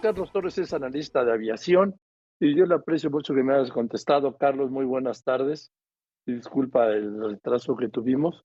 Carlos 0.00 0.32
Torres 0.32 0.56
es 0.56 0.72
analista 0.72 1.24
de 1.24 1.32
aviación 1.32 1.94
y 2.40 2.56
yo 2.56 2.64
le 2.64 2.74
aprecio 2.74 3.10
mucho 3.10 3.34
que 3.34 3.42
me 3.42 3.54
hayas 3.54 3.70
contestado. 3.70 4.36
Carlos, 4.36 4.70
muy 4.70 4.86
buenas 4.86 5.22
tardes. 5.22 5.70
Disculpa 6.26 6.88
el 6.88 7.22
retraso 7.22 7.76
que 7.76 7.88
tuvimos, 7.88 8.42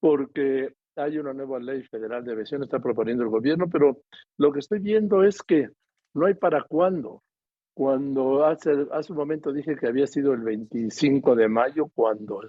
porque 0.00 0.72
hay 0.96 1.18
una 1.18 1.34
nueva 1.34 1.58
ley 1.58 1.82
federal 1.82 2.24
de 2.24 2.32
aviación, 2.32 2.62
está 2.62 2.78
proponiendo 2.78 3.22
el 3.22 3.28
gobierno, 3.28 3.66
pero 3.70 3.98
lo 4.38 4.52
que 4.52 4.60
estoy 4.60 4.78
viendo 4.78 5.22
es 5.22 5.42
que 5.42 5.68
no 6.14 6.26
hay 6.26 6.34
para 6.34 6.62
cuándo. 6.62 7.22
Cuando 7.74 8.46
hace, 8.46 8.86
hace 8.90 9.12
un 9.12 9.18
momento 9.18 9.52
dije 9.52 9.76
que 9.76 9.88
había 9.88 10.06
sido 10.06 10.32
el 10.32 10.40
25 10.40 11.36
de 11.36 11.48
mayo, 11.48 11.90
cuando 11.94 12.40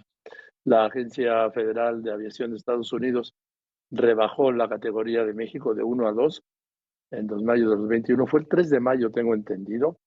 la 0.64 0.86
Agencia 0.86 1.52
Federal 1.52 2.02
de 2.02 2.14
Aviación 2.14 2.52
de 2.52 2.58
Estados 2.58 2.94
Unidos 2.94 3.34
rebajó 3.92 4.54
la 4.54 4.70
categoría 4.70 5.26
de 5.26 5.34
México 5.34 5.74
de 5.74 5.84
1 5.84 6.08
a 6.08 6.14
2 6.14 6.42
en 7.12 7.28
2 7.28 7.44
mayo 7.44 7.64
de 7.64 7.76
2021. 7.76 8.28
Fue 8.28 8.42
el 8.42 8.48
3 8.48 8.70
de 8.70 8.80
mayo, 8.80 9.12
tengo 9.12 9.34
entendido. 9.34 9.98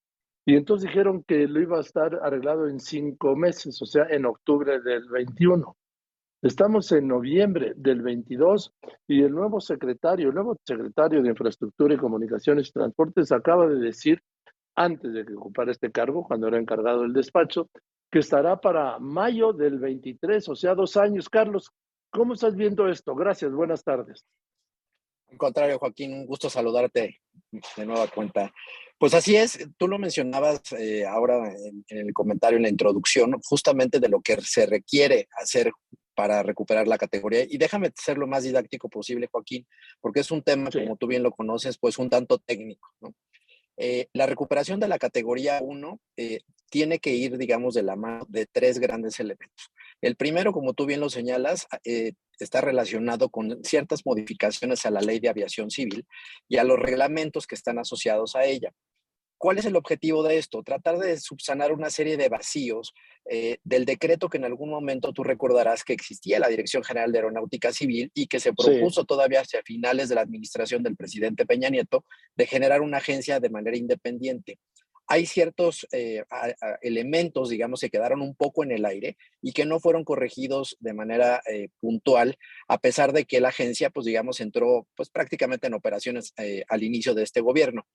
Y 0.46 0.56
entonces 0.56 0.88
dijeron 0.88 1.22
que 1.24 1.46
lo 1.46 1.60
iba 1.60 1.78
a 1.78 1.82
estar 1.82 2.18
arreglado 2.22 2.68
en 2.68 2.80
cinco 2.80 3.36
meses, 3.36 3.80
o 3.82 3.86
sea, 3.86 4.06
en 4.08 4.24
octubre 4.24 4.80
del 4.80 5.08
21. 5.08 5.76
Estamos 6.42 6.90
en 6.92 7.06
noviembre 7.06 7.74
del 7.76 8.00
22 8.00 8.72
y 9.06 9.22
el 9.22 9.32
nuevo 9.32 9.60
secretario, 9.60 10.28
el 10.30 10.34
nuevo 10.34 10.56
secretario 10.64 11.22
de 11.22 11.28
Infraestructura 11.28 11.94
y 11.94 11.98
Comunicaciones 11.98 12.68
y 12.68 12.72
Transportes 12.72 13.30
acaba 13.30 13.68
de 13.68 13.78
decir, 13.78 14.22
antes 14.74 15.12
de 15.12 15.26
que 15.26 15.34
ocupara 15.34 15.70
este 15.70 15.92
cargo, 15.92 16.24
cuando 16.24 16.48
era 16.48 16.58
encargado 16.58 17.02
del 17.02 17.12
despacho, 17.12 17.68
que 18.10 18.20
estará 18.20 18.58
para 18.58 18.98
mayo 18.98 19.52
del 19.52 19.78
23, 19.78 20.48
o 20.48 20.56
sea, 20.56 20.74
dos 20.74 20.96
años. 20.96 21.28
Carlos, 21.28 21.70
¿cómo 22.10 22.32
estás 22.32 22.56
viendo 22.56 22.88
esto? 22.88 23.14
Gracias, 23.14 23.52
buenas 23.52 23.84
tardes. 23.84 24.24
Al 25.30 25.38
contrario, 25.38 25.78
Joaquín, 25.78 26.12
un 26.12 26.26
gusto 26.26 26.50
saludarte 26.50 27.20
de 27.76 27.86
nueva 27.86 28.08
cuenta. 28.08 28.52
Pues 28.98 29.14
así 29.14 29.36
es, 29.36 29.58
tú 29.78 29.88
lo 29.88 29.98
mencionabas 29.98 30.60
eh, 30.78 31.06
ahora 31.06 31.52
en, 31.52 31.84
el 31.88 32.12
comentario, 32.12 32.56
en 32.56 32.64
la 32.64 32.68
introducción, 32.68 33.40
justamente 33.42 33.98
de 33.98 34.08
lo 34.08 34.20
que 34.20 34.40
se 34.42 34.66
requiere 34.66 35.28
hacer 35.40 35.72
para 36.14 36.42
recuperar 36.42 36.86
la 36.86 36.98
categoría. 36.98 37.46
Y 37.48 37.56
déjame 37.56 37.92
ser 37.94 38.18
lo 38.18 38.26
más 38.26 38.42
didáctico 38.42 38.90
posible, 38.90 39.28
Joaquín, 39.30 39.66
porque 40.00 40.20
es 40.20 40.30
un 40.30 40.42
tema, 40.42 40.70
como 40.70 40.96
tú 40.96 41.06
bien 41.06 41.22
lo 41.22 41.30
conoces, 41.30 41.78
pues 41.78 41.96
un 41.98 42.10
tanto 42.10 42.38
técnico. 42.38 42.90
Eh, 43.78 44.08
la 44.12 44.26
recuperación 44.26 44.78
de 44.80 44.88
la 44.88 44.98
categoría 44.98 45.60
1 45.62 46.00
eh, 46.18 46.40
tiene 46.68 46.98
que 46.98 47.14
ir, 47.14 47.38
digamos, 47.38 47.72
de 47.74 47.82
la 47.82 47.96
mano 47.96 48.26
de 48.28 48.44
tres 48.44 48.78
grandes 48.78 49.18
elementos. 49.18 49.70
El 50.02 50.16
primero, 50.16 50.52
como 50.52 50.74
tú 50.74 50.86
bien 50.86 51.00
lo 51.00 51.10
señalas, 51.10 51.66
eh, 51.84 52.12
está 52.38 52.60
relacionado 52.60 53.28
con 53.28 53.62
ciertas 53.64 54.06
modificaciones 54.06 54.86
a 54.86 54.90
la 54.90 55.00
ley 55.00 55.20
de 55.20 55.28
aviación 55.28 55.70
civil 55.70 56.06
y 56.48 56.56
a 56.56 56.64
los 56.64 56.78
reglamentos 56.78 57.46
que 57.46 57.54
están 57.54 57.78
asociados 57.78 58.34
a 58.34 58.44
ella. 58.44 58.72
¿Cuál 59.40 59.56
es 59.56 59.64
el 59.64 59.76
objetivo 59.76 60.22
de 60.22 60.36
esto? 60.36 60.62
Tratar 60.62 60.98
de 60.98 61.18
subsanar 61.18 61.72
una 61.72 61.88
serie 61.88 62.18
de 62.18 62.28
vacíos 62.28 62.92
eh, 63.24 63.56
del 63.64 63.86
decreto 63.86 64.28
que 64.28 64.36
en 64.36 64.44
algún 64.44 64.68
momento 64.68 65.14
tú 65.14 65.24
recordarás 65.24 65.82
que 65.82 65.94
existía 65.94 66.38
la 66.38 66.48
Dirección 66.48 66.84
General 66.84 67.10
de 67.10 67.18
Aeronáutica 67.20 67.72
Civil 67.72 68.10
y 68.12 68.26
que 68.26 68.38
se 68.38 68.52
propuso 68.52 69.06
todavía 69.06 69.40
hacia 69.40 69.62
finales 69.62 70.10
de 70.10 70.16
la 70.16 70.20
administración 70.20 70.82
del 70.82 70.94
presidente 70.94 71.46
Peña 71.46 71.70
Nieto 71.70 72.04
de 72.36 72.46
generar 72.46 72.82
una 72.82 72.98
agencia 72.98 73.40
de 73.40 73.48
manera 73.48 73.78
independiente 73.78 74.58
hay 75.10 75.26
ciertos 75.26 75.88
eh, 75.90 76.22
elementos, 76.82 77.48
digamos, 77.50 77.80
que 77.80 77.90
quedaron 77.90 78.22
un 78.22 78.36
poco 78.36 78.62
en 78.62 78.70
el 78.70 78.84
aire 78.84 79.16
y 79.42 79.52
que 79.52 79.64
no 79.64 79.80
fueron 79.80 80.04
corregidos 80.04 80.76
de 80.78 80.94
manera 80.94 81.42
eh, 81.50 81.68
puntual, 81.80 82.38
a 82.68 82.78
pesar 82.78 83.12
de 83.12 83.24
que 83.24 83.40
la 83.40 83.48
agencia, 83.48 83.90
pues, 83.90 84.06
digamos, 84.06 84.40
entró 84.40 84.86
pues, 84.94 85.10
prácticamente 85.10 85.66
en 85.66 85.74
operaciones 85.74 86.32
eh, 86.36 86.62
al 86.68 86.84
inicio 86.84 87.12
de 87.14 87.24
este 87.24 87.40
gobierno. 87.40 87.86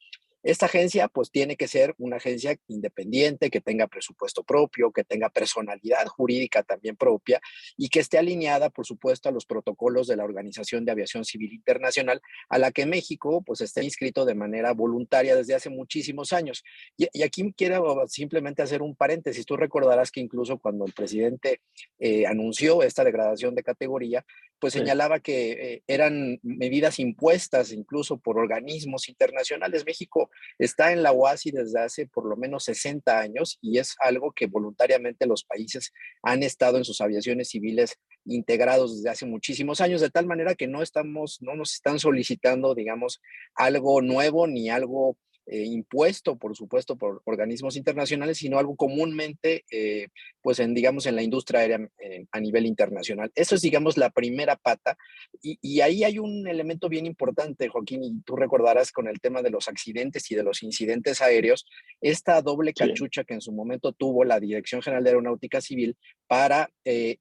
Esta 0.45 0.67
agencia 0.67 1.07
pues 1.07 1.31
tiene 1.31 1.55
que 1.55 1.67
ser 1.67 1.95
una 1.97 2.17
agencia 2.17 2.55
independiente, 2.67 3.49
que 3.49 3.61
tenga 3.61 3.87
presupuesto 3.87 4.43
propio, 4.43 4.91
que 4.91 5.03
tenga 5.03 5.29
personalidad 5.29 6.05
jurídica 6.05 6.61
también 6.61 6.95
propia 6.95 7.41
y 7.75 7.89
que 7.89 7.99
esté 7.99 8.19
alineada, 8.19 8.69
por 8.69 8.85
supuesto, 8.85 9.27
a 9.27 9.31
los 9.31 9.47
protocolos 9.47 10.05
de 10.05 10.17
la 10.17 10.23
Organización 10.23 10.85
de 10.85 10.91
Aviación 10.91 11.25
Civil 11.25 11.51
Internacional, 11.51 12.21
a 12.47 12.59
la 12.59 12.71
que 12.71 12.85
México 12.85 13.41
pues 13.43 13.61
esté 13.61 13.83
inscrito 13.83 14.23
de 14.23 14.35
manera 14.35 14.73
voluntaria 14.73 15.35
desde 15.35 15.55
hace 15.55 15.71
muchísimos 15.71 16.31
años. 16.31 16.63
Y, 16.95 17.23
aquí 17.23 17.51
quiero 17.57 18.05
simplemente 18.07 18.61
hacer 18.61 18.83
un 18.83 18.95
paréntesis. 18.95 19.47
Tú 19.47 19.57
recordarás 19.57 20.11
que 20.11 20.19
incluso 20.19 20.59
cuando 20.59 20.85
el 20.85 20.93
presidente 20.93 21.61
eh, 21.97 22.27
anunció 22.27 22.83
esta 22.83 23.03
degradación 23.03 23.55
de 23.55 23.63
categoría, 23.63 24.23
pues 24.59 24.73
señalaba 24.73 25.19
que 25.19 25.51
eh, 25.51 25.83
eran 25.87 26.39
medidas 26.43 26.99
impuestas 26.99 27.71
incluso 27.71 28.17
por 28.17 28.37
organismos 28.37 29.09
internacionales. 29.09 29.85
México 29.85 30.29
está 30.57 30.91
en 30.91 31.03
la 31.03 31.11
OASI 31.11 31.51
desde 31.51 31.79
hace 31.79 32.07
por 32.07 32.25
lo 32.25 32.35
menos 32.37 32.65
60 32.65 33.19
años 33.19 33.57
y 33.61 33.79
es 33.79 33.95
algo 33.99 34.31
que 34.31 34.47
voluntariamente 34.47 35.25
los 35.25 35.43
países 35.43 35.91
han 36.23 36.43
estado 36.43 36.77
en 36.77 36.85
sus 36.85 37.01
aviaciones 37.01 37.49
civiles 37.49 37.97
integrados 38.25 38.95
desde 38.95 39.09
hace 39.09 39.25
muchísimos 39.25 39.81
años, 39.81 40.01
de 40.01 40.09
tal 40.09 40.25
manera 40.25 40.55
que 40.55 40.67
no 40.67 40.81
estamos, 40.81 41.41
no 41.41 41.55
nos 41.55 41.73
están 41.73 41.99
solicitando, 41.99 42.73
digamos, 42.73 43.21
algo 43.55 44.01
nuevo 44.01 44.47
ni 44.47 44.69
algo 44.69 45.17
eh, 45.47 45.63
impuesto, 45.63 46.37
por 46.37 46.55
supuesto, 46.55 46.95
por 46.95 47.21
organismos 47.25 47.75
internacionales, 47.75 48.39
sino 48.39 48.57
algo 48.57 48.75
comúnmente, 48.75 49.63
eh, 49.69 50.07
pues, 50.41 50.59
en, 50.59 50.73
digamos, 50.73 51.05
en 51.05 51.15
la 51.15 51.21
industria 51.21 51.59
aérea 51.59 51.87
eh, 51.99 52.25
a 52.31 52.39
nivel 52.39 52.65
internacional. 52.65 53.31
Eso 53.35 53.53
es, 53.53 53.61
digamos, 53.61 53.95
la 53.95 54.09
primera 54.09 54.55
pata. 54.55 54.97
Y, 55.41 55.81
ahí 55.81 56.03
hay 56.03 56.17
un 56.17 56.47
elemento 56.47 56.89
bien 56.89 57.05
importante, 57.05 57.67
Joaquín, 57.67 58.03
y 58.03 58.21
tú 58.21 58.35
recordarás 58.35 58.91
con 58.91 59.07
el 59.07 59.19
tema 59.19 59.43
de 59.43 59.51
los 59.51 59.67
accidentes 59.67 60.31
y 60.31 60.35
de 60.35 60.43
los 60.43 60.63
incidentes 60.63 61.21
aéreos, 61.21 61.67
esta 62.01 62.41
doble 62.41 62.73
cachucha 62.73 63.23
que 63.23 63.35
en 63.35 63.41
su 63.41 63.51
momento 63.51 63.91
tuvo 63.91 64.23
la 64.23 64.39
Dirección 64.39 64.81
General 64.81 65.03
de 65.03 65.09
Aeronáutica 65.11 65.61
Civil 65.61 65.95
para 66.27 66.71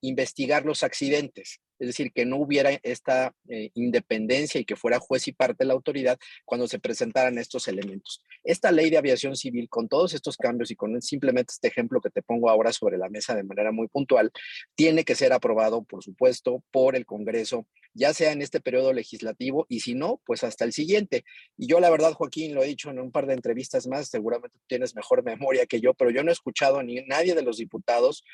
investigar 0.00 0.64
los 0.64 0.82
accidentes 0.82 1.60
es 1.78 1.88
decir, 1.88 2.12
que 2.12 2.24
no 2.24 2.36
hubiera 2.36 2.70
esta 2.82 3.34
eh, 3.48 3.70
independencia 3.74 4.60
y 4.60 4.64
que 4.64 4.76
fuera 4.76 4.98
juez 4.98 5.28
y 5.28 5.32
parte 5.32 5.64
la 5.64 5.74
autoridad 5.74 6.18
cuando 6.44 6.68
se 6.68 6.78
presentaran 6.78 7.38
estos 7.38 7.68
elementos. 7.68 8.22
Esta 8.42 8.70
ley 8.70 8.90
de 8.90 8.98
aviación 8.98 9.36
civil, 9.36 9.68
con 9.68 9.88
todos 9.88 10.14
estos 10.14 10.36
cambios 10.36 10.70
y 10.70 10.76
con 10.76 11.00
simplemente 11.02 11.52
este 11.52 11.68
ejemplo 11.68 12.00
que 12.00 12.10
te 12.10 12.22
pongo 12.22 12.50
ahora 12.50 12.72
sobre 12.72 12.98
la 12.98 13.08
mesa 13.08 13.34
de 13.34 13.42
manera 13.42 13.72
muy 13.72 13.88
puntual, 13.88 14.30
tiene 14.74 15.04
que 15.04 15.14
ser 15.14 15.32
aprobado, 15.32 15.82
por 15.82 16.02
supuesto, 16.02 16.62
por 16.70 16.96
el 16.96 17.06
Congreso, 17.06 17.66
ya 17.94 18.12
sea 18.12 18.32
en 18.32 18.42
este 18.42 18.60
periodo 18.60 18.92
legislativo 18.92 19.66
y 19.68 19.80
si 19.80 19.94
no, 19.94 20.20
pues 20.26 20.44
hasta 20.44 20.64
el 20.64 20.72
siguiente. 20.72 21.24
Y 21.56 21.66
yo 21.66 21.80
la 21.80 21.90
verdad, 21.90 22.12
Joaquín, 22.12 22.54
lo 22.54 22.62
he 22.62 22.66
dicho 22.66 22.90
en 22.90 22.98
un 22.98 23.12
par 23.12 23.26
de 23.26 23.34
entrevistas 23.34 23.86
más, 23.86 24.08
seguramente 24.08 24.58
tienes 24.66 24.94
mejor 24.94 25.22
memoria 25.22 25.66
que 25.66 25.80
yo, 25.80 25.94
pero 25.94 26.10
yo 26.10 26.22
no 26.22 26.30
he 26.30 26.32
escuchado 26.32 26.78
a 26.78 26.82
ni 26.82 26.96
nadie 27.06 27.34
de 27.34 27.42
los 27.42 27.58
diputados 27.58 28.24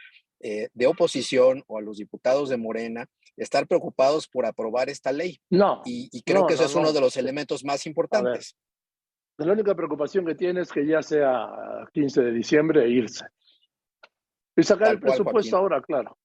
eh, 0.41 0.69
de 0.73 0.87
oposición 0.87 1.63
o 1.67 1.79
a 1.79 1.83
los 1.83 1.99
diputados 1.99 2.49
de 2.49 2.57
Morena 2.57 3.07
estar 3.37 3.67
preocupados 3.67 4.27
por 4.27 4.47
aprobar 4.47 4.89
esta 4.89 5.13
ley. 5.13 5.41
No. 5.51 5.83
Y, 5.85 6.23
creo 6.23 6.47
que 6.47 6.55
eso 6.55 6.65
es 6.65 6.75
uno 6.75 6.93
de 6.93 7.01
los 7.01 7.17
elementos 7.17 7.65
más 7.65 7.87
importantes. 7.87 8.57
La 9.37 9.53
única 9.53 9.75
preocupación 9.75 10.27
que 10.27 10.35
tiene 10.35 10.63
es 10.63 10.71
que 10.71 10.87
ya 10.87 11.03
sea 11.03 11.49
15 11.93 12.23
de 12.23 12.33
diciembre 12.33 12.85
e 12.85 12.91
irse. 12.91 13.25
Y 14.57 14.63
sacar 14.63 14.93
el 14.93 15.01
presupuesto 15.01 15.57
ahora, 15.57 15.81
claro. 15.81 16.19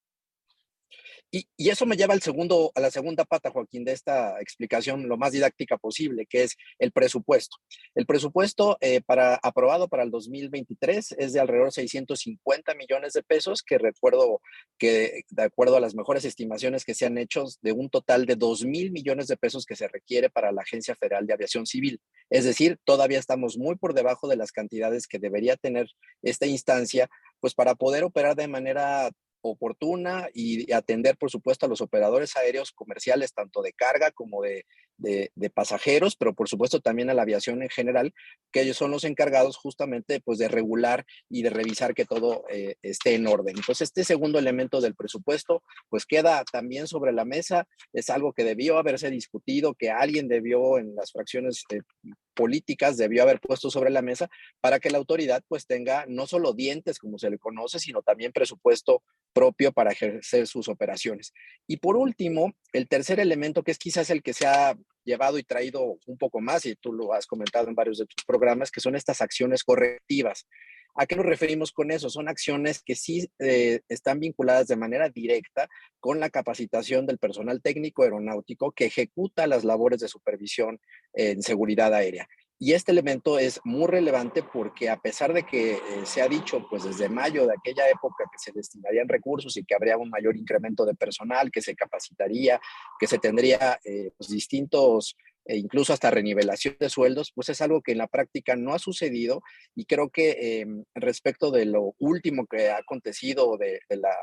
Y, 1.31 1.47
eso 1.57 1.85
me 1.85 1.97
lleva 1.97 2.13
al 2.13 2.21
segundo, 2.21 2.71
a 2.75 2.79
la 2.79 2.91
segunda 2.91 3.25
pata, 3.25 3.51
Joaquín, 3.51 3.83
de 3.83 3.91
esta 3.91 4.39
explicación 4.39 5.07
lo 5.07 5.17
más 5.17 5.33
didáctica 5.33 5.77
posible, 5.77 6.25
que 6.25 6.43
es 6.43 6.55
el 6.79 6.91
presupuesto. 6.91 7.57
El 7.93 8.05
presupuesto 8.05 8.77
eh, 8.79 9.01
para, 9.01 9.35
aprobado 9.35 9.87
para 9.87 10.03
el 10.03 10.11
2023 10.11 11.15
es 11.17 11.33
de 11.33 11.39
alrededor 11.39 11.67
de 11.67 11.71
650 11.73 12.75
millones 12.75 13.13
de 13.13 13.23
pesos, 13.23 13.63
que 13.63 13.77
recuerdo 13.77 14.41
que 14.77 15.23
de 15.29 15.43
acuerdo 15.43 15.75
a 15.75 15.81
las 15.81 15.95
mejores 15.95 16.23
estimaciones 16.25 16.85
que 16.85 16.93
se 16.93 17.05
han 17.05 17.17
hecho, 17.17 17.45
de 17.61 17.71
un 17.71 17.89
total 17.89 18.25
de 18.25 18.35
2 18.35 18.65
mil 18.65 18.91
millones 18.91 19.27
de 19.27 19.37
pesos 19.37 19.65
que 19.65 19.75
se 19.75 19.87
requiere 19.87 20.29
para 20.29 20.51
la 20.51 20.61
Agencia 20.61 20.95
Federal 20.95 21.27
de 21.27 21.33
Aviación 21.33 21.65
Civil. 21.65 21.99
Es 22.29 22.45
decir, 22.45 22.79
todavía 22.85 23.19
estamos 23.19 23.57
muy 23.57 23.75
por 23.75 23.93
debajo 23.93 24.27
de 24.27 24.37
las 24.37 24.51
cantidades 24.51 25.07
que 25.07 25.19
debería 25.19 25.57
tener 25.57 25.87
esta 26.21 26.45
instancia, 26.45 27.09
pues 27.39 27.53
para 27.53 27.75
poder 27.75 28.03
operar 28.03 28.35
de 28.35 28.47
manera 28.47 29.11
oportuna 29.49 30.29
y 30.33 30.71
atender, 30.71 31.17
por 31.17 31.29
supuesto, 31.29 31.65
a 31.65 31.69
los 31.69 31.81
operadores 31.81 32.35
aéreos 32.35 32.71
comerciales, 32.71 33.33
tanto 33.33 33.61
de 33.61 33.73
carga 33.73 34.11
como 34.11 34.41
de, 34.41 34.65
pasajeros, 35.53 36.15
pero 36.15 36.33
por 36.33 36.47
supuesto 36.47 36.79
también 36.79 37.09
a 37.09 37.13
la 37.13 37.21
aviación 37.21 37.61
en 37.61 37.69
general, 37.69 38.13
que 38.51 38.61
ellos 38.61 38.77
son 38.77 38.91
los 38.91 39.03
encargados 39.03 39.57
justamente 39.57 40.21
pues, 40.21 40.39
de 40.39 40.47
regular 40.47 41.05
y 41.29 41.43
de 41.43 41.49
revisar 41.49 41.93
que 41.93 42.05
todo 42.05 42.45
eh, 42.49 42.75
esté 42.81 43.15
en 43.15 43.27
orden. 43.27 43.55
Entonces, 43.57 43.89
este 43.89 44.03
segundo 44.03 44.39
elemento 44.39 44.81
del 44.81 44.95
presupuesto, 44.95 45.63
pues 45.89 46.05
queda 46.05 46.43
también 46.51 46.87
sobre 46.87 47.11
la 47.11 47.25
mesa, 47.25 47.67
es 47.93 48.09
algo 48.09 48.33
que 48.33 48.43
debió 48.43 48.77
haberse 48.77 49.09
discutido, 49.09 49.75
que 49.75 49.91
alguien 49.91 50.27
debió 50.27 50.77
en 50.77 50.95
las 50.95 51.11
fracciones 51.11 51.63
eh, 51.71 51.81
políticas 52.35 52.97
debió 52.97 53.23
haber 53.23 53.39
puesto 53.39 53.71
sobre 53.71 53.89
la 53.89 54.01
mesa 54.01 54.29
para 54.61 54.79
que 54.79 54.89
la 54.89 54.97
autoridad 54.97 55.43
pues 55.47 55.65
tenga 55.65 56.05
no 56.07 56.27
solo 56.27 56.53
dientes 56.53 56.99
como 56.99 57.17
se 57.17 57.29
le 57.29 57.39
conoce, 57.39 57.79
sino 57.79 58.01
también 58.01 58.31
presupuesto 58.31 59.01
propio 59.33 59.71
para 59.71 59.91
ejercer 59.91 60.47
sus 60.47 60.67
operaciones. 60.67 61.33
Y 61.67 61.77
por 61.77 61.97
último, 61.97 62.53
el 62.73 62.87
tercer 62.87 63.19
elemento 63.19 63.63
que 63.63 63.71
es 63.71 63.79
quizás 63.79 64.09
el 64.09 64.21
que 64.21 64.33
se 64.33 64.45
ha 64.45 64.77
llevado 65.03 65.37
y 65.37 65.43
traído 65.43 65.97
un 66.05 66.17
poco 66.17 66.41
más, 66.41 66.65
y 66.65 66.75
tú 66.75 66.91
lo 66.91 67.13
has 67.13 67.25
comentado 67.27 67.67
en 67.69 67.75
varios 67.75 67.99
de 67.99 68.05
tus 68.05 68.25
programas, 68.25 68.71
que 68.71 68.81
son 68.81 68.95
estas 68.95 69.21
acciones 69.21 69.63
correctivas. 69.63 70.47
¿A 70.95 71.05
qué 71.05 71.15
nos 71.15 71.25
referimos 71.25 71.71
con 71.71 71.91
eso? 71.91 72.09
Son 72.09 72.29
acciones 72.29 72.81
que 72.81 72.95
sí 72.95 73.29
eh, 73.39 73.81
están 73.89 74.19
vinculadas 74.19 74.67
de 74.67 74.77
manera 74.77 75.09
directa 75.09 75.67
con 75.99 76.19
la 76.19 76.29
capacitación 76.29 77.05
del 77.05 77.17
personal 77.17 77.61
técnico 77.61 78.03
aeronáutico 78.03 78.71
que 78.71 78.85
ejecuta 78.85 79.45
las 79.45 79.65
labores 79.65 79.99
de 79.99 80.07
supervisión 80.07 80.79
en 81.13 81.41
seguridad 81.41 81.93
aérea. 81.93 82.27
Y 82.57 82.71
este 82.71 82.93
elemento 82.93 83.37
es 83.37 83.59
muy 83.65 83.87
relevante 83.87 84.41
porque 84.41 84.89
a 84.89 84.97
pesar 84.97 85.33
de 85.33 85.43
que 85.43 85.73
eh, 85.73 85.79
se 86.05 86.21
ha 86.21 86.29
dicho 86.29 86.65
pues 86.69 86.85
desde 86.85 87.09
mayo 87.09 87.45
de 87.45 87.53
aquella 87.53 87.89
época 87.89 88.23
que 88.31 88.39
se 88.39 88.53
destinarían 88.53 89.09
recursos 89.09 89.57
y 89.57 89.65
que 89.65 89.75
habría 89.75 89.97
un 89.97 90.09
mayor 90.09 90.37
incremento 90.37 90.85
de 90.85 90.95
personal, 90.95 91.51
que 91.51 91.61
se 91.61 91.75
capacitaría, 91.75 92.61
que 92.97 93.07
se 93.07 93.19
tendría 93.19 93.77
eh, 93.83 94.11
pues, 94.17 94.29
distintos 94.29 95.17
e 95.45 95.57
incluso 95.57 95.93
hasta 95.93 96.11
renivelación 96.11 96.75
de 96.79 96.89
sueldos, 96.89 97.31
pues 97.33 97.49
es 97.49 97.61
algo 97.61 97.81
que 97.81 97.93
en 97.93 97.99
la 97.99 98.07
práctica 98.07 98.55
no 98.55 98.73
ha 98.73 98.79
sucedido 98.79 99.41
y 99.75 99.85
creo 99.85 100.09
que 100.09 100.61
em, 100.61 100.83
respecto 100.95 101.51
de 101.51 101.65
lo 101.65 101.95
último 101.99 102.45
que 102.47 102.69
ha 102.69 102.77
acontecido 102.77 103.57
de, 103.57 103.79
de 103.89 103.97
la 103.97 104.15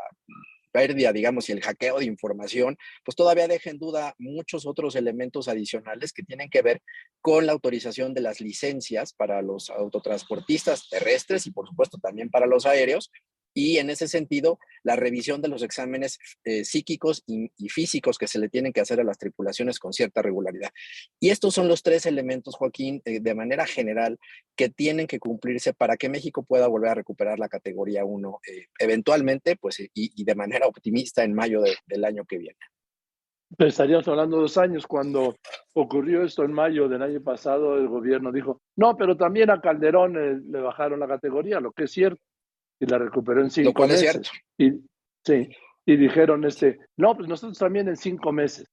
pérdida, 0.73 1.13
digamos, 1.13 1.49
y 1.49 1.53
el 1.53 1.61
hackeo 1.61 1.99
de 1.99 2.07
información, 2.07 2.77
pues 3.05 3.15
todavía 3.15 3.47
deja 3.47 3.71
en 3.71 3.79
duda 3.79 4.15
muchos 4.19 4.67
otros 4.67 4.97
elementos 4.97 5.47
adicionales 5.47 6.13
que 6.13 6.23
tienen 6.23 6.49
que 6.49 6.63
ver 6.63 6.81
con 7.21 7.47
la 7.47 7.53
autorización 7.53 8.15
de 8.15 8.23
las 8.23 8.41
licencias 8.41 9.13
para 9.13 9.43
los 9.43 9.71
autotransportistas 9.71 10.89
terrestres 10.89 11.47
y 11.47 11.53
por 11.53 11.69
supuesto 11.69 11.99
también 11.99 12.31
para 12.31 12.47
los 12.47 12.67
aéreos, 12.67 13.13
y 13.55 13.79
en 13.79 13.91
ese 13.91 14.09
sentido, 14.09 14.59
la 14.83 14.97
revisión 14.97 15.41
de 15.43 15.49
los 15.49 15.63
exámenes 15.63 16.19
eh, 16.45 16.65
psíquicos 16.65 17.23
y, 17.27 17.51
físicos 17.69 18.19
que 18.19 18.27
se 18.27 18.39
le 18.39 18.49
tienen 18.49 18.73
que 18.73 18.81
hacer 18.81 19.01
a 19.01 19.05
las 19.05 19.19
tripulaciones 19.19 19.79
con 19.79 19.93
cierta 19.93 20.23
regularidad. 20.23 20.71
Y 21.21 21.31
estos 21.31 21.55
son 21.55 21.69
los 21.69 21.83
tres 21.83 22.07
elementos, 22.07 22.57
Joaquín, 22.57 23.03
eh, 23.05 23.21
de 23.21 23.35
manera 23.35 23.67
general, 23.67 24.19
que 24.57 24.69
tienen 24.69 25.07
que 25.07 25.19
cumplirse 25.19 25.73
para 25.75 25.97
que 25.97 26.09
México 26.09 26.43
pueda 26.43 26.67
volver 26.67 26.91
a 26.91 26.95
recuperar 26.95 27.39
la 27.39 27.49
categoría 27.49 28.05
1 28.05 28.41
eh, 28.47 28.67
eventualmente, 28.79 29.57
pues, 29.57 29.83
y, 29.95 30.25
de 30.25 30.35
manera 30.35 30.67
optimista 30.67 31.25
en 31.25 31.35
mayo 31.35 31.63
del 31.87 32.05
año 32.05 32.25
que 32.25 32.39
viene. 32.39 32.59
Estaríamos 33.59 34.09
hablando 34.09 34.37
de 34.37 34.43
dos 34.43 34.57
años. 34.57 34.87
Cuando 34.87 35.37
ocurrió 35.75 36.23
esto 36.23 36.43
en 36.45 36.53
mayo 36.53 36.89
del 36.89 37.03
año 37.03 37.23
pasado, 37.23 37.77
el 37.77 37.87
gobierno 37.87 38.33
dijo, 38.33 38.63
no, 38.77 38.97
pero 38.97 39.17
también 39.17 39.51
a 39.51 39.61
Calderón 39.61 40.51
le 40.51 40.61
bajaron 40.61 41.01
la 41.01 41.09
categoría, 41.09 41.61
lo 41.61 41.73
que 41.73 41.85
es 41.85 41.91
cierto 41.91 42.23
y 42.83 42.87
la 42.87 42.99
recuperó 42.99 43.41
en 43.41 43.51
cinco 43.51 43.87
meses. 43.87 44.29
Y, 44.59 44.73
sí, 45.25 45.49
y 45.87 45.97
dijeron 45.97 46.45
este, 46.45 46.81
no, 46.97 47.17
pues 47.17 47.29
nosotros 47.29 47.57
también 47.59 47.89
en 47.89 47.97
cinco 47.97 48.33
meses. 48.33 48.69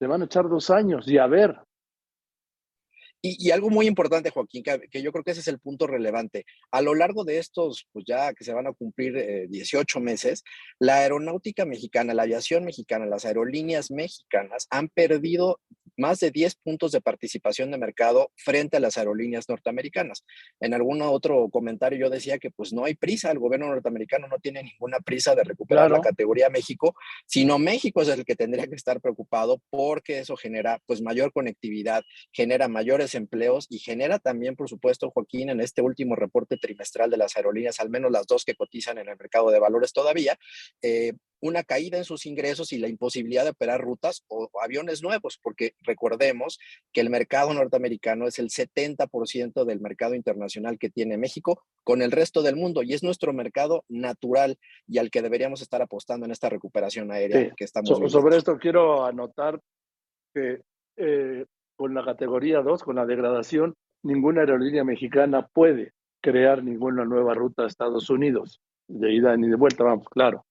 Se 0.00 0.06
van 0.06 0.22
a 0.22 0.24
echar 0.24 0.48
dos 0.48 0.68
años 0.70 1.08
y 1.08 1.16
a 1.16 1.26
ver, 1.26 1.56
y, 3.22 3.50
algo 3.50 3.70
muy 3.70 3.86
importante, 3.86 4.30
Joaquín, 4.30 4.62
que, 4.62 5.02
yo 5.02 5.10
creo 5.10 5.24
que 5.24 5.30
ese 5.30 5.40
es 5.40 5.48
el 5.48 5.58
punto 5.58 5.86
relevante. 5.86 6.44
A 6.70 6.82
lo 6.82 6.94
largo 6.94 7.24
de 7.24 7.38
estos, 7.38 7.86
pues 7.92 8.04
ya 8.06 8.32
que 8.34 8.44
se 8.44 8.52
van 8.52 8.66
a 8.66 8.72
cumplir 8.72 9.48
18 9.48 9.98
eh, 9.98 10.02
meses, 10.02 10.44
la 10.78 10.98
aeronáutica 10.98 11.64
mexicana, 11.64 12.14
la 12.14 12.22
aviación 12.24 12.64
mexicana, 12.64 13.06
las 13.06 13.24
aerolíneas 13.24 13.90
mexicanas 13.90 14.66
han 14.70 14.88
perdido 14.88 15.60
más 15.96 16.20
de 16.20 16.30
10 16.30 16.56
puntos 16.56 16.92
de 16.92 17.00
participación 17.00 17.70
de 17.70 17.78
mercado 17.78 18.30
frente 18.36 18.76
a 18.76 18.80
las 18.80 18.98
aerolíneas 18.98 19.48
norteamericanas. 19.48 20.24
En 20.60 20.74
algún 20.74 21.02
otro 21.02 21.48
comentario 21.50 21.98
yo 21.98 22.10
decía 22.10 22.38
que 22.38 22.50
pues 22.50 22.72
no 22.72 22.84
hay 22.84 22.94
prisa, 22.94 23.30
el 23.30 23.38
gobierno 23.38 23.68
norteamericano 23.68 24.28
no 24.28 24.38
tiene 24.38 24.62
ninguna 24.62 25.00
prisa 25.00 25.34
de 25.34 25.44
recuperar 25.44 25.90
la 25.90 26.00
categoría 26.00 26.50
México, 26.50 26.94
sino 27.26 27.58
México 27.58 28.02
es 28.02 28.08
el 28.08 28.24
que 28.24 28.36
tendría 28.36 28.66
que 28.66 28.74
estar 28.74 29.00
preocupado 29.00 29.62
porque 29.70 30.20
eso 30.20 30.36
genera 30.36 30.80
pues 30.86 31.02
mayor 31.02 31.32
conectividad, 31.32 32.02
genera 32.32 32.68
mayores 32.68 33.14
empleos 33.14 33.66
y 33.68 33.78
genera 33.78 34.18
también, 34.18 34.56
por 34.56 34.68
supuesto, 34.68 35.10
Joaquín, 35.10 35.50
en 35.50 35.60
este 35.60 35.82
último 35.82 36.16
reporte 36.16 36.56
trimestral 36.56 37.10
de 37.10 37.16
las 37.16 37.36
aerolíneas, 37.36 37.80
al 37.80 37.90
menos 37.90 38.10
las 38.10 38.26
dos 38.26 38.44
que 38.44 38.54
cotizan 38.54 38.98
en 38.98 39.08
el 39.08 39.16
mercado 39.16 39.50
de 39.50 39.58
valores 39.58 39.92
todavía, 39.92 40.38
eh, 40.82 41.12
una 41.40 41.62
caída 41.62 41.98
en 41.98 42.04
sus 42.04 42.26
ingresos 42.26 42.72
y 42.72 42.78
la 42.78 42.88
imposibilidad 42.88 43.44
de 43.44 43.50
operar 43.50 43.80
rutas 43.80 44.24
o, 44.28 44.48
aviones 44.62 45.02
nuevos, 45.02 45.38
porque 45.42 45.74
recordemos 45.82 46.58
que 46.92 47.00
el 47.00 47.10
mercado 47.10 47.52
norteamericano 47.54 48.26
es 48.26 48.38
el 48.38 48.48
70% 48.48 49.64
del 49.64 49.80
mercado 49.80 50.14
internacional 50.14 50.78
que 50.78 50.90
tiene 50.90 51.16
México 51.16 51.62
con 51.84 52.02
el 52.02 52.10
resto 52.10 52.42
del 52.42 52.56
mundo 52.56 52.82
y 52.82 52.94
es 52.94 53.02
nuestro 53.02 53.32
mercado 53.32 53.84
natural 53.88 54.58
y 54.86 54.98
al 54.98 55.10
que 55.10 55.22
deberíamos 55.22 55.62
estar 55.62 55.82
apostando 55.82 56.26
en 56.26 56.32
esta 56.32 56.48
recuperación 56.48 57.12
aérea 57.12 57.52
que 57.56 57.64
estamos 57.64 57.90
viendo. 57.90 58.08
Sobre 58.08 58.36
esto 58.36 58.58
quiero 58.58 59.04
anotar 59.04 59.60
que 60.34 60.62
eh, 60.96 61.44
con 61.76 61.94
la 61.94 62.04
categoría 62.04 62.60
2, 62.60 62.82
con 62.82 62.96
la 62.96 63.06
degradación, 63.06 63.74
ninguna 64.02 64.40
aerolínea 64.40 64.84
mexicana 64.84 65.46
puede 65.46 65.92
crear 66.20 66.64
ninguna 66.64 67.04
nueva 67.04 67.34
ruta 67.34 67.62
a 67.62 67.66
Estados 67.66 68.10
Unidos, 68.10 68.60
de 68.88 69.12
ida 69.12 69.36
ni 69.36 69.48
de 69.48 69.56
vuelta, 69.56 69.84
vamos, 69.84 70.08
claro. 70.08 70.44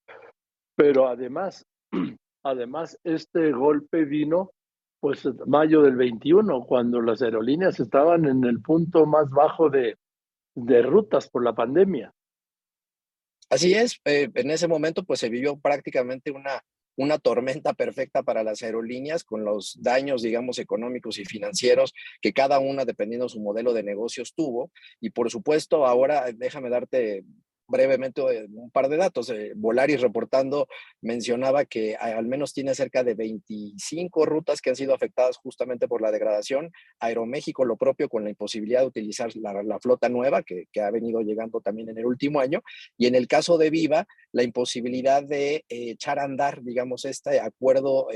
Pero 0.76 1.08
además, 1.08 1.66
además 2.44 3.00
este 3.04 3.52
golpe 3.52 4.06
vino 4.06 4.52
pues 5.00 5.28
mayo 5.46 5.84
del 5.84 5.96
21, 5.96 6.66
cuando 6.66 7.00
las 7.00 7.22
aerolíneas 7.22 7.80
estaban 7.80 8.26
en 8.26 8.44
el 8.44 8.62
punto 8.62 9.06
más 9.06 9.30
bajo 9.30 9.70
de, 9.70 9.98
de 10.56 10.82
rutas 10.82 11.30
por 11.30 11.44
la 11.44 11.54
pandemia. 11.54 12.12
Así 13.52 13.76
es, 13.76 14.00
eh, 14.06 14.32
en 14.34 14.50
ese 14.50 14.68
momento 14.68 15.04
pues 15.04 15.20
se 15.20 15.30
vivió 15.30 15.58
prácticamente 15.60 16.32
una 16.32 16.64
una 16.98 17.18
tormenta 17.20 17.74
perfecta 17.74 18.24
para 18.24 18.44
las 18.44 18.62
aerolíneas 18.62 19.24
con 19.24 19.44
los 19.44 19.78
daños, 19.82 20.22
digamos, 20.22 20.60
económicos 20.60 21.20
y 21.20 21.26
financieros 21.26 21.94
que 22.22 22.34
cada 22.34 22.60
una, 22.60 22.86
dependiendo 22.86 23.26
de 23.26 23.30
su 23.30 23.42
modelo 23.42 23.74
de 23.74 23.84
negocios, 23.84 24.34
tuvo. 24.34 24.72
Y 25.02 25.10
por 25.10 25.30
supuesto, 25.30 25.86
ahora 25.86 26.26
déjame 26.34 26.70
darte 26.70 27.24
brevemente 27.68 28.22
eh, 28.22 28.48
un 28.52 28.72
par 28.72 28.90
de 28.90 28.98
datos. 28.98 29.30
Eh, 29.30 29.54
Volaris 29.56 30.02
reportando 30.02 30.68
mencionaba 31.02 31.66
que 31.66 31.96
al 31.96 32.26
menos 32.26 32.54
tiene 32.54 32.76
cerca 32.76 33.04
de 33.04 33.16
25 33.16 34.26
rutas 34.26 34.62
que 34.62 34.70
han 34.70 34.76
sido 34.76 34.94
afectadas 34.94 35.38
justamente 35.38 35.88
por 35.88 36.02
la 36.02 36.12
degradación. 36.12 36.72
Aeroméxico 37.00 37.66
lo 37.66 37.78
propio 37.78 38.10
con 38.10 38.24
la 38.24 38.30
imposibilidad 38.30 38.82
de 38.82 38.88
utilizar 38.88 39.36
la, 39.36 39.80
flota 39.80 40.10
nueva 40.10 40.44
que, 40.44 40.68
ha 40.82 40.92
venido 40.92 41.22
llegando 41.22 41.62
también 41.62 41.90
en 41.90 41.98
el 41.98 42.06
último 42.06 42.40
año. 42.40 42.62
Y 42.98 43.08
en 43.08 43.16
el 43.16 43.28
caso 43.28 43.58
de 43.58 43.70
Viva, 43.70 44.08
la 44.32 44.44
imposibilidad 44.44 45.24
de 45.24 45.56
eh, 45.56 45.64
echar 45.70 46.20
a 46.20 46.24
andar, 46.24 46.62
digamos, 46.64 47.06
este 47.06 47.40
acuerdo 47.40 48.08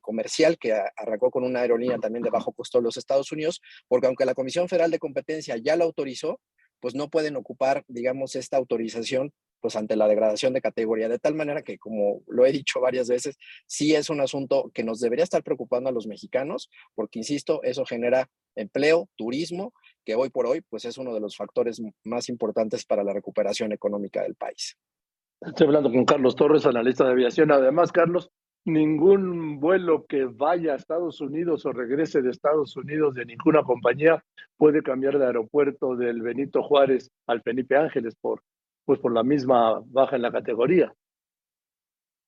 comercial 0.00 0.58
que 0.58 0.72
arrancó 0.72 1.30
con 1.30 1.44
una 1.44 1.60
aerolínea 1.60 1.98
también 1.98 2.22
de 2.22 2.30
bajo 2.30 2.52
costo 2.52 2.78
de 2.78 2.84
los 2.84 2.96
Estados 2.96 3.30
Unidos, 3.32 3.60
porque 3.88 4.06
aunque 4.06 4.24
la 4.24 4.34
Comisión 4.34 4.68
Federal 4.68 4.90
de 4.90 4.98
Competencia 4.98 5.56
ya 5.56 5.76
lo 5.76 5.84
autorizó, 5.84 6.40
pues 6.80 6.94
no 6.94 7.08
pueden 7.08 7.36
ocupar, 7.36 7.84
digamos, 7.88 8.36
esta 8.36 8.56
autorización 8.56 9.32
pues 9.60 9.74
ante 9.74 9.96
la 9.96 10.06
degradación 10.06 10.52
de 10.52 10.60
categoría, 10.60 11.08
de 11.08 11.18
tal 11.18 11.34
manera 11.34 11.62
que, 11.62 11.78
como 11.78 12.22
lo 12.28 12.46
he 12.46 12.52
dicho 12.52 12.80
varias 12.80 13.08
veces, 13.08 13.36
sí 13.66 13.94
es 13.94 14.10
un 14.10 14.20
asunto 14.20 14.70
que 14.72 14.84
nos 14.84 15.00
debería 15.00 15.24
estar 15.24 15.42
preocupando 15.42 15.88
a 15.88 15.92
los 15.92 16.06
mexicanos, 16.06 16.70
porque, 16.94 17.18
insisto, 17.18 17.62
eso 17.62 17.84
genera 17.84 18.28
empleo, 18.54 19.08
turismo, 19.16 19.72
que 20.04 20.14
hoy 20.14 20.30
por 20.30 20.46
hoy, 20.46 20.60
pues 20.60 20.84
es 20.84 20.98
uno 20.98 21.12
de 21.14 21.20
los 21.20 21.36
factores 21.36 21.82
más 22.04 22.28
importantes 22.28 22.84
para 22.84 23.02
la 23.02 23.12
recuperación 23.12 23.72
económica 23.72 24.22
del 24.22 24.34
país. 24.34 24.76
Estoy 25.40 25.66
hablando 25.66 25.90
con 25.90 26.04
Carlos 26.04 26.36
Torres, 26.36 26.64
analista 26.64 27.04
de 27.04 27.12
aviación. 27.12 27.50
Además, 27.50 27.92
Carlos, 27.92 28.30
ningún 28.66 29.60
vuelo 29.60 30.06
que 30.06 30.24
vaya 30.24 30.72
a 30.72 30.76
Estados 30.76 31.20
Unidos 31.20 31.64
o 31.64 31.72
regrese 31.72 32.20
de 32.20 32.30
Estados 32.30 32.76
Unidos 32.76 33.14
de 33.14 33.24
ninguna 33.24 33.62
compañía 33.62 34.24
puede 34.56 34.82
cambiar 34.82 35.18
de 35.18 35.26
aeropuerto 35.26 35.96
del 35.96 36.20
Benito 36.20 36.62
Juárez 36.62 37.10
al 37.26 37.42
Felipe 37.42 37.76
Ángeles 37.76 38.14
por, 38.20 38.42
pues 38.84 38.98
por 38.98 39.12
la 39.12 39.22
misma 39.22 39.80
baja 39.86 40.16
en 40.16 40.22
la 40.22 40.32
categoría. 40.32 40.92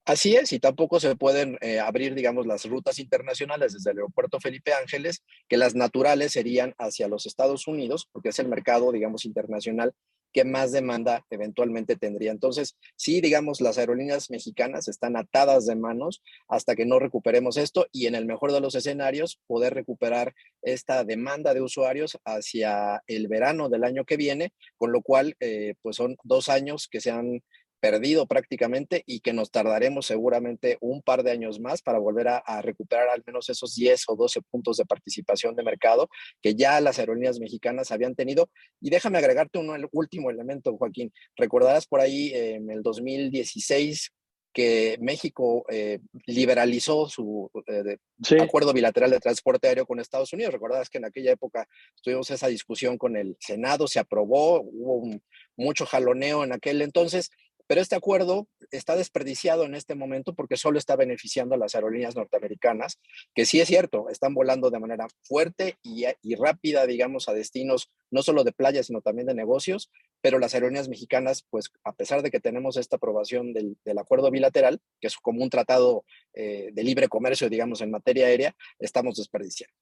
Así 0.04 0.36
es, 0.36 0.54
y 0.54 0.58
tampoco 0.58 1.00
se 1.00 1.16
pueden 1.16 1.58
eh, 1.60 1.80
abrir, 1.80 2.14
digamos, 2.14 2.46
las 2.46 2.64
rutas 2.64 2.98
internacionales 2.98 3.74
desde 3.74 3.90
el 3.90 3.98
aeropuerto 3.98 4.40
Felipe 4.40 4.72
Ángeles, 4.72 5.22
que 5.48 5.58
las 5.58 5.74
naturales 5.74 6.32
serían 6.32 6.74
hacia 6.78 7.08
los 7.08 7.26
Estados 7.26 7.66
Unidos, 7.66 8.08
porque 8.10 8.30
es 8.30 8.38
el 8.38 8.48
mercado, 8.48 8.90
digamos, 8.90 9.26
internacional 9.26 9.92
que 10.32 10.44
más 10.44 10.72
demanda 10.72 11.24
eventualmente 11.30 11.96
tendría. 11.96 12.30
Entonces, 12.30 12.76
sí, 12.96 13.20
digamos, 13.20 13.60
las 13.60 13.78
aerolíneas 13.78 14.30
mexicanas 14.30 14.88
están 14.88 15.16
atadas 15.16 15.66
de 15.66 15.76
manos 15.76 16.22
hasta 16.48 16.76
que 16.76 16.86
no 16.86 16.98
recuperemos 16.98 17.56
esto 17.56 17.86
y 17.92 18.06
en 18.06 18.14
el 18.14 18.26
mejor 18.26 18.52
de 18.52 18.60
los 18.60 18.74
escenarios, 18.74 19.40
poder 19.46 19.74
recuperar 19.74 20.34
esta 20.62 21.04
demanda 21.04 21.54
de 21.54 21.62
usuarios 21.62 22.18
hacia 22.24 23.02
el 23.06 23.28
verano 23.28 23.68
del 23.68 23.84
año 23.84 24.04
que 24.04 24.16
viene, 24.16 24.52
con 24.76 24.92
lo 24.92 25.02
cual, 25.02 25.36
eh, 25.40 25.74
pues 25.82 25.96
son 25.96 26.16
dos 26.24 26.48
años 26.48 26.88
que 26.90 27.00
se 27.00 27.10
han 27.10 27.42
perdido 27.80 28.26
prácticamente 28.26 29.02
y 29.06 29.20
que 29.20 29.32
nos 29.32 29.50
tardaremos 29.50 30.06
seguramente 30.06 30.78
un 30.80 31.02
par 31.02 31.22
de 31.22 31.30
años 31.30 31.60
más 31.60 31.82
para 31.82 31.98
volver 31.98 32.28
a, 32.28 32.62
recuperar 32.62 33.08
al 33.08 33.22
menos 33.26 33.48
esos 33.48 33.74
10 33.74 34.04
o 34.08 34.16
12 34.16 34.40
puntos 34.50 34.76
de 34.76 34.84
participación 34.84 35.54
de 35.54 35.62
mercado 35.62 36.08
que 36.42 36.54
ya 36.54 36.80
las 36.80 36.98
aerolíneas 36.98 37.40
mexicanas 37.40 37.90
habían 37.90 38.14
tenido. 38.14 38.50
Y 38.80 38.90
déjame 38.90 39.18
agregarte 39.18 39.58
un 39.58 39.88
último 39.92 40.30
elemento, 40.30 40.76
Joaquín. 40.76 41.12
Recordarás 41.36 41.86
por 41.86 42.00
ahí 42.00 42.32
en 42.34 42.70
el 42.70 42.82
2016 42.82 44.12
que 44.52 44.98
México 45.00 45.64
eh, 45.68 46.00
liberalizó 46.26 47.08
su 47.08 47.50
eh, 47.66 47.96
acuerdo 48.40 48.72
bilateral 48.72 49.10
de 49.10 49.20
transporte 49.20 49.68
aéreo 49.68 49.86
con 49.86 50.00
Estados 50.00 50.32
Unidos. 50.32 50.52
Recordarás 50.52 50.88
que 50.88 50.98
en 50.98 51.04
aquella 51.04 51.32
época 51.32 51.68
tuvimos 52.02 52.30
esa 52.30 52.48
discusión 52.48 52.98
con 52.98 53.16
el 53.16 53.36
Senado, 53.38 53.86
se 53.86 54.00
aprobó, 54.00 54.62
hubo 54.62 55.20
mucho 55.56 55.86
jaloneo 55.86 56.44
en 56.44 56.52
aquel 56.52 56.82
entonces 56.82 57.30
pero 57.68 57.82
este 57.82 57.94
acuerdo 57.94 58.48
está 58.70 58.96
desperdiciado 58.96 59.64
en 59.64 59.74
este 59.74 59.94
momento 59.94 60.34
porque 60.34 60.56
solo 60.56 60.78
está 60.78 60.96
beneficiando 60.96 61.54
a 61.54 61.58
las 61.58 61.74
aerolíneas 61.74 62.16
norteamericanas, 62.16 62.98
que 63.34 63.44
sí 63.44 63.60
es 63.60 63.68
cierto, 63.68 64.08
están 64.08 64.34
volando 64.34 64.70
de 64.70 64.80
manera 64.80 65.06
fuerte 65.22 65.76
y, 65.82 66.06
rápida, 66.34 66.86
digamos, 66.86 67.28
a 67.28 67.34
destinos 67.34 67.90
no 68.10 68.22
solo 68.22 68.42
de 68.42 68.52
playas, 68.52 68.86
sino 68.86 69.02
también 69.02 69.28
de 69.28 69.34
negocios, 69.34 69.90
pero 70.22 70.38
las 70.38 70.54
aerolíneas 70.54 70.88
mexicanas, 70.88 71.46
pues 71.50 71.70
a 71.84 71.92
pesar 71.92 72.22
de 72.22 72.30
que 72.30 72.40
tenemos 72.40 72.78
esta 72.78 72.96
aprobación 72.96 73.52
del, 73.52 73.76
acuerdo 73.98 74.30
bilateral, 74.30 74.80
que 75.00 75.08
es 75.08 75.16
como 75.16 75.42
un 75.42 75.50
tratado 75.50 76.04
eh, 76.32 76.70
de 76.72 76.82
libre 76.82 77.08
comercio, 77.08 77.50
digamos, 77.50 77.82
en 77.82 77.90
materia 77.90 78.26
aérea, 78.26 78.56
estamos 78.78 79.16
desperdiciando. 79.16 79.74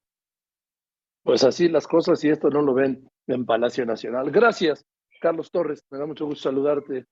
Pues 1.23 1.45
así 1.45 1.69
las 1.69 1.87
cosas 1.87 2.23
y 2.25 2.31
esto 2.31 2.51
no 2.51 2.63
lo 2.63 2.75
ven 2.75 3.09
en 3.29 3.47
Palacio 3.47 3.87
Nacional. 3.87 4.31
Gracias. 4.31 4.85
Carlos 5.27 5.51
Torres, 5.51 5.85
me 5.91 5.99
da 5.99 6.07
mucho 6.07 6.25
gusto 6.25 6.45
saludarte. 6.45 7.05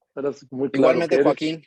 Igualmente, 0.73 1.21
Joaquín. 1.21 1.61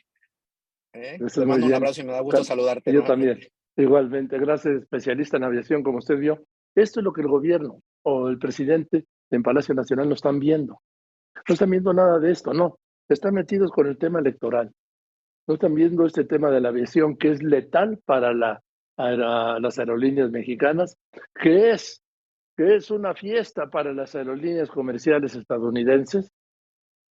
¿eh? 0.94 1.18
Te 1.18 1.44
mando 1.44 1.66
un 1.66 1.74
abrazo 1.74 2.00
y 2.00 2.04
me 2.04 2.12
da 2.12 2.22
gusto 2.22 2.42
saludarte. 2.42 2.90
Yo 2.90 3.04
también. 3.04 3.38
Igualmente, 3.76 4.38
gracias, 4.38 4.76
especialista 4.76 5.36
en 5.36 5.44
aviación, 5.44 5.82
como 5.82 5.98
usted 5.98 6.16
vio. 6.16 6.42
Esto 6.74 7.00
es 7.00 7.04
lo 7.04 7.12
que 7.12 7.20
el 7.20 7.28
gobierno 7.28 7.82
o 8.02 8.30
el 8.30 8.38
presidente 8.38 9.04
en 9.30 9.42
Palacio 9.42 9.74
Nacional 9.74 10.08
no 10.08 10.14
están 10.14 10.38
viendo. 10.38 10.80
No 11.46 11.52
están 11.52 11.68
viendo 11.68 11.92
nada 11.92 12.18
de 12.18 12.30
esto, 12.30 12.54
no. 12.54 12.78
Están 13.10 13.34
metidos 13.34 13.70
con 13.70 13.86
el 13.86 13.98
tema 13.98 14.20
electoral. 14.20 14.72
No 15.46 15.52
están 15.52 15.74
viendo 15.74 16.06
este 16.06 16.24
tema 16.24 16.50
de 16.50 16.62
la 16.62 16.70
aviación 16.70 17.18
que 17.18 17.30
es 17.30 17.42
letal 17.42 18.00
para 18.06 18.32
la, 18.32 18.62
las 18.96 19.78
aerolíneas 19.78 20.30
mexicanas, 20.30 20.96
que 21.34 21.72
es 21.72 22.02
que 22.56 22.74
es 22.74 22.90
una 22.90 23.14
fiesta 23.14 23.68
para 23.68 23.92
las 23.92 24.14
aerolíneas 24.14 24.70
comerciales 24.70 25.36
estadounidenses 25.36 26.32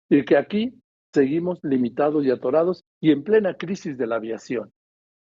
y 0.09 0.25
que 0.25 0.37
aquí 0.37 0.75
seguimos 1.13 1.59
limitados 1.63 2.25
y 2.25 2.31
atorados 2.31 2.85
y 3.01 3.11
en 3.11 3.23
plena 3.23 3.55
crisis 3.55 3.97
de 3.97 4.07
la 4.07 4.17
aviación. 4.17 4.73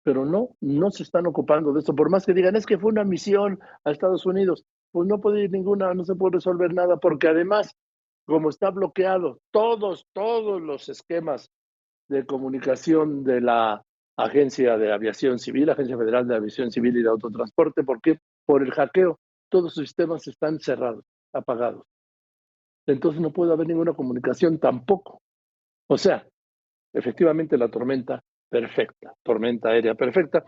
Pero 0.02 0.24
no, 0.24 0.50
no 0.60 0.90
se 0.90 1.02
están 1.02 1.26
ocupando 1.26 1.72
de 1.72 1.80
esto. 1.80 1.94
Por 1.94 2.10
más 2.10 2.26
que 2.26 2.34
digan, 2.34 2.56
es 2.56 2.66
que 2.66 2.78
fue 2.78 2.90
una 2.90 3.04
misión 3.04 3.58
a 3.84 3.90
Estados 3.90 4.24
Unidos, 4.26 4.64
pues 4.92 5.08
no 5.08 5.20
puede 5.20 5.44
ir 5.44 5.50
ninguna, 5.50 5.92
no 5.94 6.04
se 6.04 6.14
puede 6.14 6.34
resolver 6.34 6.72
nada, 6.72 6.96
porque 6.96 7.28
además, 7.28 7.74
como 8.24 8.50
está 8.50 8.70
bloqueado 8.70 9.40
todos, 9.50 10.06
todos 10.12 10.62
los 10.62 10.88
esquemas 10.88 11.50
de 12.08 12.24
comunicación 12.24 13.24
de 13.24 13.40
la 13.40 13.82
Agencia 14.16 14.78
de 14.78 14.92
Aviación 14.92 15.38
Civil, 15.38 15.70
Agencia 15.70 15.98
Federal 15.98 16.26
de 16.26 16.36
Aviación 16.36 16.70
Civil 16.70 16.96
y 16.96 17.02
de 17.02 17.08
Autotransporte, 17.08 17.82
¿por 17.82 18.00
qué? 18.00 18.18
Por 18.46 18.62
el 18.62 18.70
hackeo 18.70 19.18
todos 19.48 19.74
sus 19.74 19.84
sistemas 19.84 20.26
están 20.26 20.58
cerrados, 20.58 21.04
apagados. 21.32 21.84
Entonces 22.86 23.20
no 23.20 23.32
puede 23.32 23.52
haber 23.52 23.66
ninguna 23.66 23.92
comunicación 23.92 24.58
tampoco. 24.58 25.20
O 25.88 25.98
sea, 25.98 26.26
efectivamente 26.92 27.58
la 27.58 27.68
tormenta 27.68 28.22
perfecta, 28.48 29.12
tormenta 29.22 29.70
aérea 29.70 29.94
perfecta, 29.94 30.44